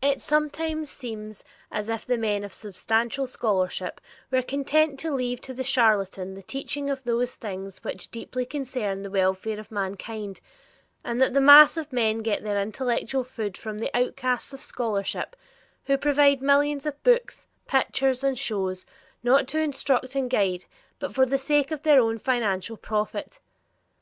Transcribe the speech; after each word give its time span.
It 0.00 0.22
sometimes 0.22 0.88
seems 0.90 1.44
as 1.70 1.90
if 1.90 2.06
the 2.06 2.16
men 2.16 2.44
of 2.44 2.52
substantial 2.54 3.26
scholarship 3.26 4.00
were 4.30 4.40
content 4.40 4.98
to 5.00 5.12
leave 5.14 5.42
to 5.42 5.52
the 5.52 5.62
charletan 5.62 6.34
the 6.34 6.40
teaching 6.40 6.88
of 6.88 7.04
those 7.04 7.34
things 7.34 7.84
which 7.84 8.10
deeply 8.10 8.46
concern 8.46 9.02
the 9.02 9.10
welfare 9.10 9.60
of 9.60 9.70
mankind, 9.70 10.40
and 11.04 11.20
that 11.20 11.34
the 11.34 11.42
mass 11.42 11.76
of 11.76 11.92
men 11.92 12.20
get 12.20 12.42
their 12.42 12.58
intellectual 12.58 13.22
food 13.22 13.58
from 13.58 13.80
the 13.80 13.94
outcasts 13.94 14.54
of 14.54 14.62
scholarship, 14.62 15.36
who 15.84 15.98
provide 15.98 16.40
millions 16.40 16.86
of 16.86 17.02
books, 17.02 17.46
pictures, 17.68 18.24
and 18.24 18.38
shows, 18.38 18.86
not 19.22 19.46
to 19.48 19.60
instruct 19.60 20.14
and 20.14 20.30
guide, 20.30 20.64
but 20.98 21.12
for 21.14 21.26
the 21.26 21.36
sake 21.36 21.70
of 21.70 21.82
their 21.82 22.00
own 22.00 22.16
financial 22.16 22.78
profit. 22.78 23.40